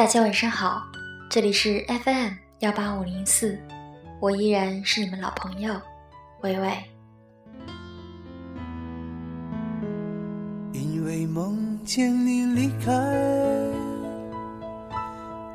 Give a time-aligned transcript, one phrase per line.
[0.00, 0.82] 大家晚上好，
[1.28, 3.58] 这里是 FM 幺八五零四，
[4.18, 5.78] 我依然是你们老朋友
[6.40, 6.72] 微微。
[10.72, 12.90] 因为梦见你离开，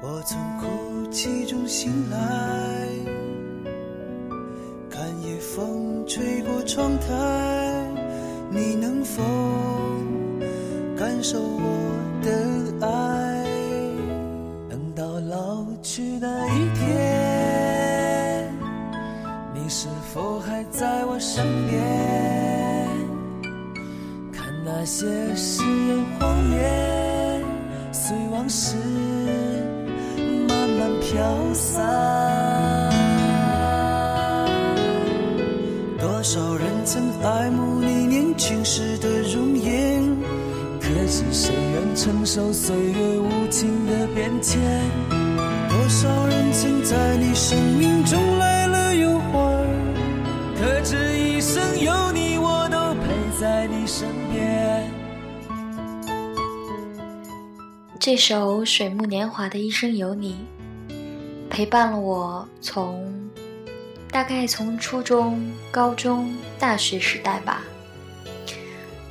[0.03, 2.87] 我从哭泣中醒来，
[4.91, 7.07] 看夜风吹过窗台，
[8.51, 9.23] 你能否
[10.95, 11.84] 感受我
[20.77, 21.81] 在我身边？
[24.33, 27.41] 看那些誓言谎言，
[27.93, 28.75] 随往事
[30.49, 31.81] 慢慢飘散。
[35.97, 40.03] 多少人曾爱慕你年轻时的容颜，
[40.81, 44.61] 可是谁愿承受岁月无情的变迁？
[45.69, 48.44] 多少人曾在你生命中来
[53.97, 54.91] 身边。
[57.97, 60.35] 这首水木年华的一生有你，
[61.49, 63.09] 陪伴了我从
[64.11, 67.63] 大概从初中、高中、大学时代吧。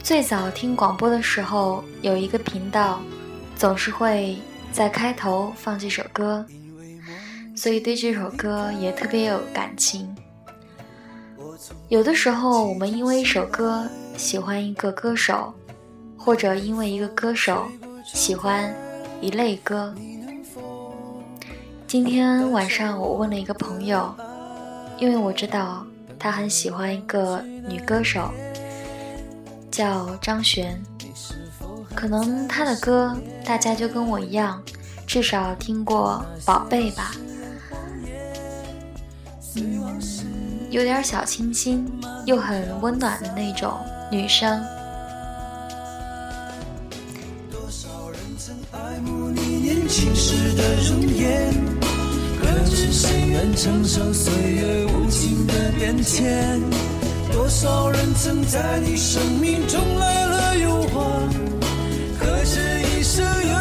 [0.03, 3.01] 最早听广播的时候，有一个频道
[3.57, 4.37] 总是会
[4.71, 6.45] 在开头放这首歌，
[7.57, 10.15] 所以对这首歌也特别有感情。
[11.89, 15.53] 有的时候，我们因为一首歌喜欢一个歌手，
[16.17, 17.67] 或者因为一个歌手
[18.05, 18.75] 喜欢
[19.21, 19.95] 一类歌。
[21.87, 24.15] 今天晚上我问了一个朋友，
[24.99, 25.85] 因为我知道
[26.19, 28.31] 他很喜欢一个女歌手，
[29.71, 30.81] 叫张悬。
[31.95, 34.61] 可能她的歌大家就跟我一样，
[35.07, 37.13] 至少听过《宝贝》吧。
[39.57, 40.01] 嗯，
[40.71, 41.89] 有点小清新，
[42.27, 43.79] 又很温暖的那种
[44.15, 44.63] 女生。
[47.51, 51.53] 多少人曾爱慕你年轻时的容颜，
[52.41, 56.61] 可知谁愿承受岁月无情的变迁？
[57.33, 61.29] 多少人曾在你生命中来了又还，
[62.21, 63.54] 可知一生有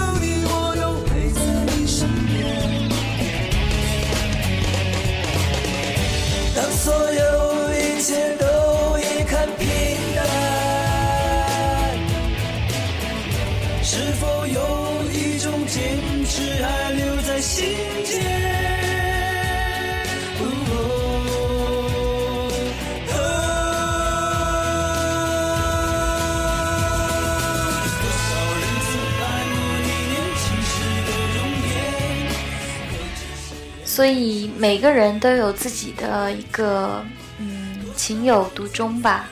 [33.93, 37.05] 所以每个人都有自己的一个
[37.37, 39.29] 嗯情有独钟吧，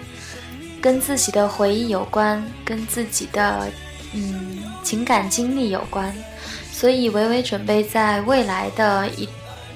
[0.80, 3.68] 跟自己的回忆有关，跟自己的
[4.14, 6.14] 嗯情感经历有关。
[6.72, 9.28] 所以维维准备在未来的一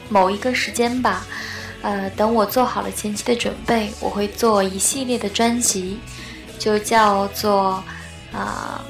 [0.08, 1.26] 某一个时间吧，
[1.82, 6.00] 呃，等我做好了前期的准备，我会做一系列的专辑，
[6.60, 7.84] 就叫做
[8.32, 8.86] 啊、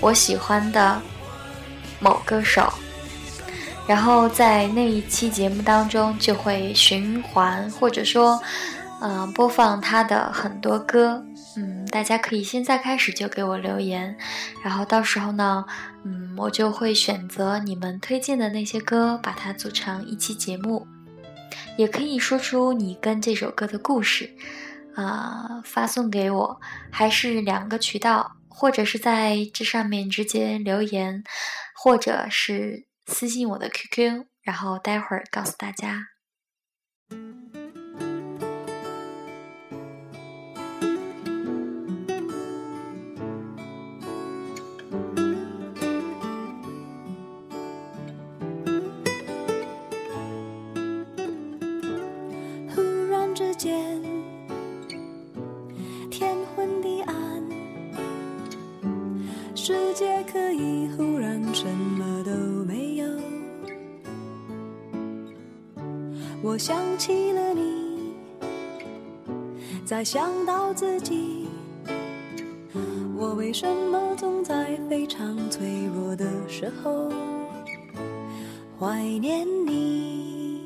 [0.00, 0.98] 我喜欢的
[2.00, 2.72] 某歌手。
[3.88, 8.38] 然后在那一期节目当中就会循环或者说，
[9.00, 11.24] 呃，播放他的很多歌，
[11.56, 14.14] 嗯，大家可以现在开始就给我留言，
[14.62, 15.64] 然后到时候呢，
[16.04, 20.86] 嗯，我就会选择你们推荐的那些歌，把它组成一期节目，
[21.78, 24.28] 也可以说出你跟这首歌的故事，
[24.96, 26.60] 啊、发送给我，
[26.90, 31.24] 还是两个渠道，或者是在这上面直接留言，
[31.74, 32.87] 或者是。
[33.10, 36.10] 私信我的 QQ，然后待会儿告诉大家。
[52.70, 54.00] 忽然之间，
[56.08, 57.42] 天昏地暗，
[59.56, 61.66] 世界可以忽然什
[66.48, 68.14] 我想起了你，
[69.84, 71.46] 再想到自己，
[73.18, 77.10] 我为什么总在非常脆弱的时候
[78.80, 80.62] 怀念你？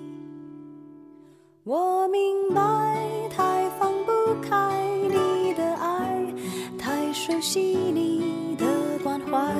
[1.64, 2.62] 我明白，
[3.28, 6.32] 太放不开你的爱，
[6.78, 8.64] 太熟悉你的
[9.02, 9.52] 关怀，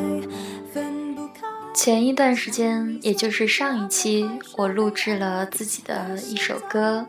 [1.75, 7.05] 前一段时间，也就是上一期，我录制了自己的一首歌，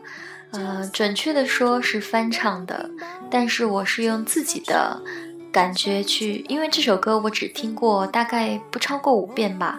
[0.52, 2.88] 呃，准确的说是翻唱的，
[3.30, 5.00] 但是我是用自己的
[5.52, 9.78] 感觉去，因为这首歌我只听过大概不超过五遍吧，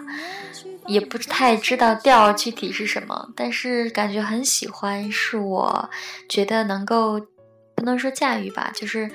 [0.86, 5.90] 也不太知道调具体是什么，但是感觉很喜欢，是我
[6.28, 7.20] 觉得能够
[7.74, 9.10] 不能说驾驭吧，就是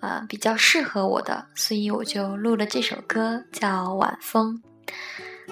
[0.00, 4.62] 呃比较适合我的，所以我就录了这首歌，叫《晚风》。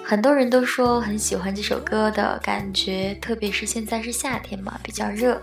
[0.03, 5.41] 很多人都说很喜欢这首歌的感觉，特别是现在是夏天嘛，比较热，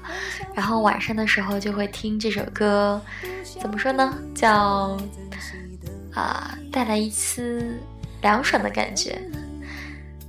[0.54, 3.00] 然后晚上的时候就会听这首歌，
[3.60, 4.14] 怎么说呢？
[4.34, 4.96] 叫
[6.14, 7.76] 啊，带来一丝
[8.20, 9.20] 凉爽的感觉。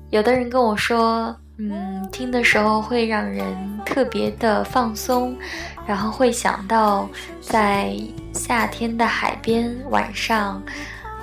[0.09, 3.45] 有的人跟我说，嗯，听的时候会让人
[3.85, 5.37] 特别的放松，
[5.85, 7.07] 然后会想到
[7.39, 7.95] 在
[8.33, 10.61] 夏天的海边晚上。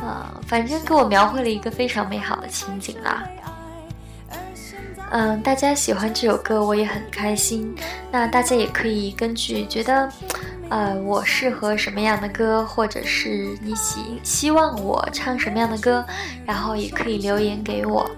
[0.02, 3.28] 呃，反正给我描绘了一个非常美好的情景啦。
[5.12, 7.74] 嗯，大家喜欢这首歌，我也很开心。
[8.12, 10.08] 那大家也可以根据觉得，
[10.68, 16.04] 呃，我适合什么样的歌，或者是你希希望我唱什么样的歌，
[16.46, 18.08] 然后也可以留言给我，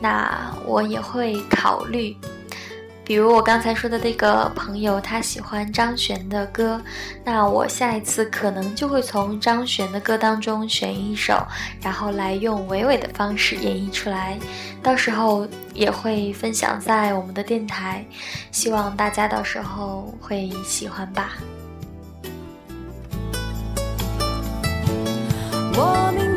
[0.00, 2.16] 那我也会考虑。
[3.10, 6.80] 比如我刚才说的那个朋友，他喜欢张悬的歌，
[7.24, 11.44] 那我下一次可能就会从张悬的歌当中选一首，
[11.82, 14.38] 然后来用娓娓的方式演绎出来，
[14.80, 18.06] 到时候也会分享在我们的电台，
[18.52, 21.32] 希望大家到时候会喜欢吧。
[25.74, 26.29] 我明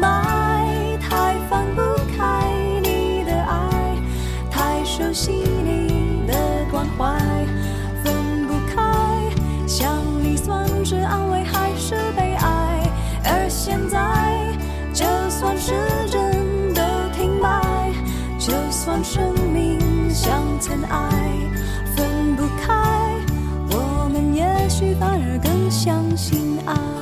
[20.89, 20.99] 爱，
[21.95, 22.73] 分不开，
[23.71, 26.92] 我们也许反而更相信爱。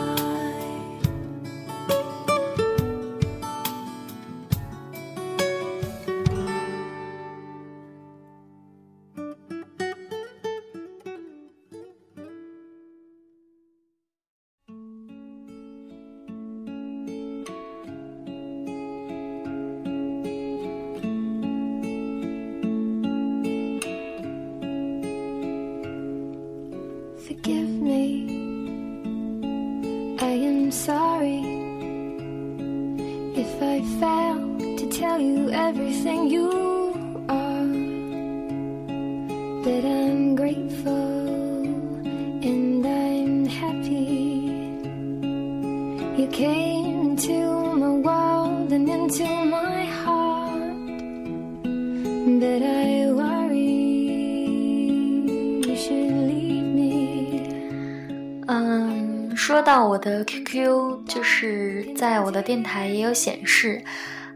[58.47, 63.81] 嗯，说到我的 QQ，就是在我的电台也有显示，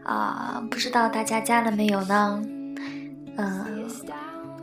[0.06, 2.40] 啊，不知道大家加了没有呢？
[3.36, 3.88] 嗯，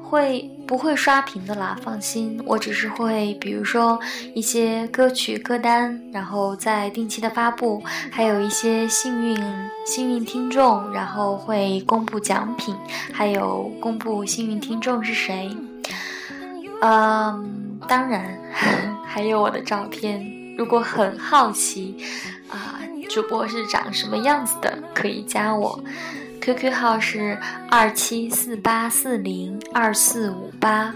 [0.01, 1.77] 会不会刷屏的啦？
[1.83, 3.99] 放心，我只是会，比如说
[4.33, 9.37] 一些歌曲歌单，然后在定期的发布，还有一些幸运
[9.85, 12.75] 幸运听众，然后会公布奖品，
[13.11, 15.55] 还有公布幸运听众是谁。
[16.81, 18.39] 嗯，当然。
[19.05, 20.25] 还有我的照片，
[20.57, 21.95] 如果很好奇，
[22.49, 22.79] 啊，
[23.13, 25.79] 主播是长什么样子的，可以加我
[26.41, 27.37] ，QQ 号是
[27.69, 30.91] 二七四八四零二四五八，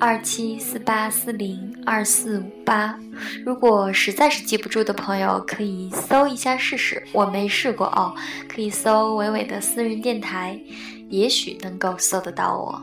[0.00, 2.98] 二七四八四零二四五八。
[3.46, 8.12] 如果实在是记不住的朋友，可以搜一下试试，我没试过哦，
[8.48, 10.60] 可以搜伟伟的私人电台，
[11.08, 12.82] 也许能够搜得到我。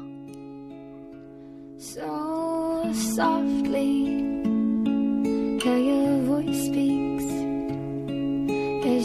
[2.94, 4.16] softly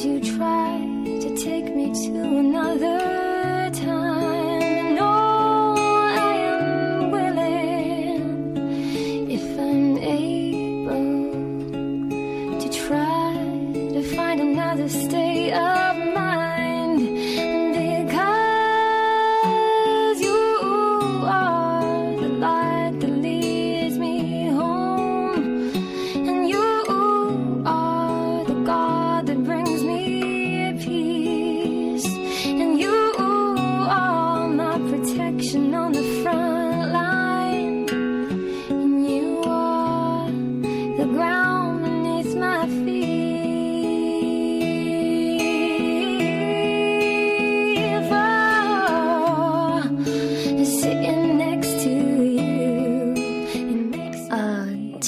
[0.04, 0.78] you try
[1.20, 3.21] to take me to another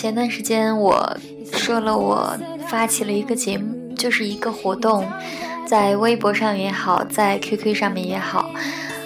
[0.04, 1.16] 前段时间我
[1.50, 2.36] 说了，我
[2.68, 5.02] 发起了一个节目，就是一个活动，
[5.66, 8.50] 在微博上也好，在 QQ 上面也好。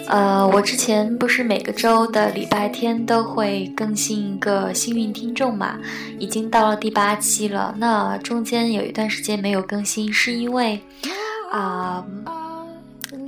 [0.09, 5.79] 呃，我之前不是每个周的礼拜天都会更新一个幸运听众嘛，
[6.19, 7.73] 已经到了第八期了。
[7.77, 10.81] 那中间有一段时间没有更新，是因为
[11.49, 12.03] 啊。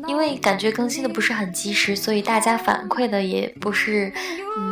[0.07, 4.11] 因为感觉更新的不是很及时，所以大家反馈的也不是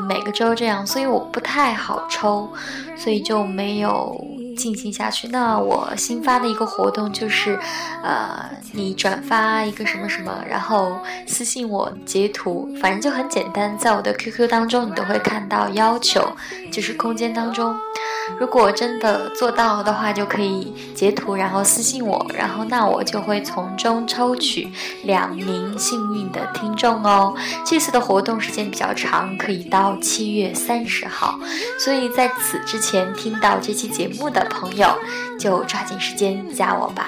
[0.07, 2.51] 每个周这样，所以我不太好抽，
[2.98, 4.19] 所以就没有
[4.60, 5.30] 进行下去。
[5.30, 7.58] 那我新发的一个活动就是，
[8.04, 16.22] 呃，你转发一个什么什么，然后私信我截图，反正就很简单，在我的 QQ 当中你都会看到要求，
[16.72, 17.75] 就是空间当中。
[18.39, 24.70] 如果真的做到了的话，就可以截图，然后私信我，然后那我就会从中抽取
[25.04, 27.34] 两名幸运的听众哦。
[27.66, 31.39] 这次的活动时间比较长，可以到七月三十号，
[31.80, 34.88] 所以在此之前听到这期节目的朋友，
[35.39, 37.08] 就抓紧时间加我吧。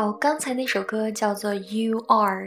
[0.00, 2.46] 好，刚才那首歌叫做《You Are》。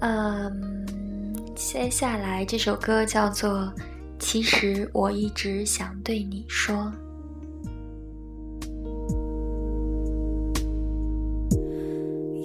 [0.00, 0.84] 嗯，
[1.56, 3.50] 接下来这首歌叫做
[4.18, 6.76] 《其实我一直想对你说》。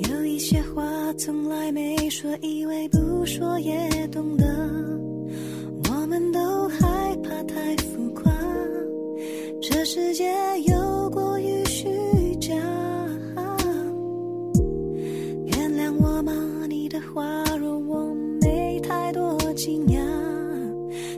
[0.09, 0.81] 有一些话
[1.17, 4.45] 从来没说，以为不说也懂得。
[5.91, 8.31] 我们都害怕太浮夸，
[9.61, 10.92] 这世界有
[17.13, 19.99] 花若我没太多惊讶，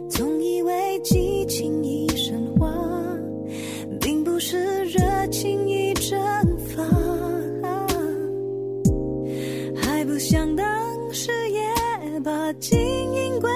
[0.10, 2.70] 总以为激情已升华，
[4.02, 5.00] 并不是热
[5.32, 6.20] 情已蒸
[6.68, 6.84] 发，
[9.74, 10.66] 还不想当
[11.14, 13.50] 时也把金银归。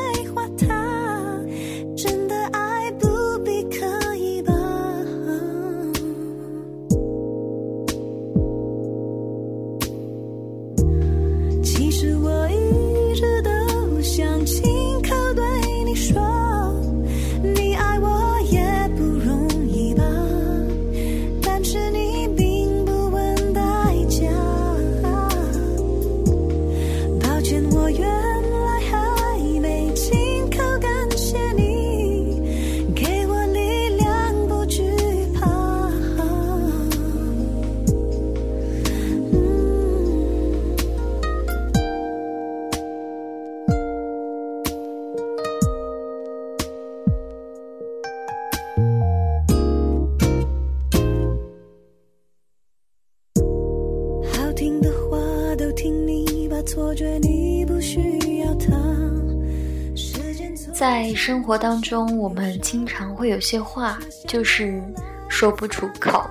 [60.79, 64.81] 在生活当中，我们经常会有些话就是
[65.27, 66.23] 说不出口，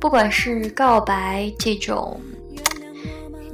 [0.00, 2.20] 不管是告白这种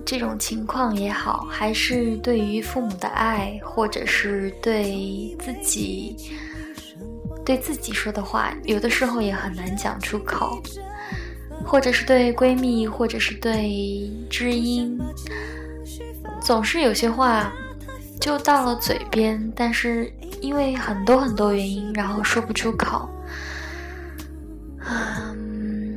[0.03, 6.17] 这种情况也好，还是对于父母的爱，或者是对自己
[7.45, 10.63] 对自己说的话，有的时候也很难讲出口，
[11.63, 14.99] 或者是对闺蜜，或者是对知音。
[16.41, 17.53] 总是有些话
[18.21, 23.09] 就到了嘴边，但是因为很多很多原因，然后说不出口。
[24.87, 25.97] 嗯，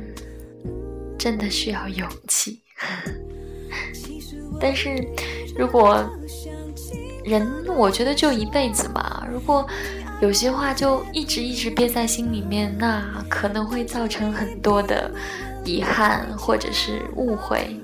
[1.18, 2.60] 真的需要勇气。
[4.58, 5.06] 但是
[5.56, 6.02] 如果
[7.24, 9.26] 人，我觉得就一辈子嘛。
[9.30, 9.66] 如果
[10.20, 15.10] 有些话就一直一直憋在心里面，那可能会造成很多的
[15.64, 17.78] 遗憾或者是误会。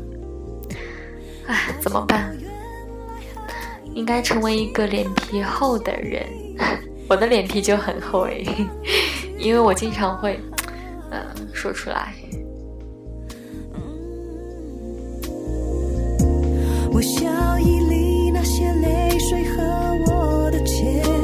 [1.47, 2.35] 唉，怎么办？
[3.95, 6.25] 应该成为一个脸皮厚的人，
[7.09, 8.47] 我的脸皮就很厚诶，
[9.39, 10.39] 因为我经常会，
[11.11, 12.15] 呃，说出来。
[16.93, 19.63] 我笑意里那些泪水和
[20.13, 21.20] 我的牵。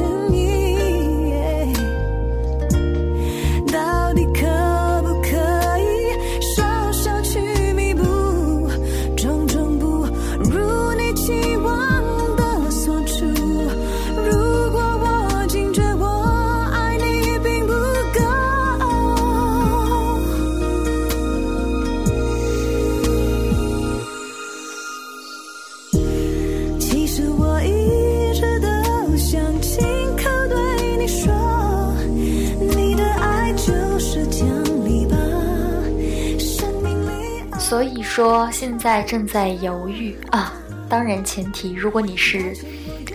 [38.17, 40.51] 说现在正在犹豫啊。
[40.89, 42.51] 当然前提，如果你是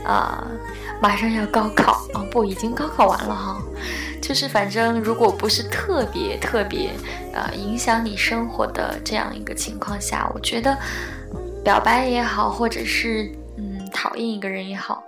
[0.04, 0.46] 啊
[1.00, 3.60] 马上要高考 啊，不，已经高考完了哈。
[4.20, 6.90] 就是反正如果不是特别特别
[7.32, 10.78] 呃影响你生活的这样一个情况下，我觉得
[11.64, 15.02] 表白也好，或者是嗯讨厌一个人也好，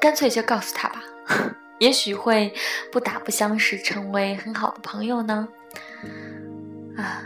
[0.00, 1.02] 干脆就告诉他吧，
[1.80, 2.54] 也许会
[2.92, 5.48] 不打不相识，成为很好的朋友呢。
[6.96, 7.24] 啊，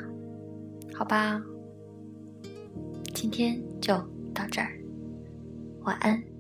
[0.97, 1.38] 好吧，
[3.14, 3.94] 今天就
[4.35, 4.76] 到这儿，
[5.85, 6.33] 晚安。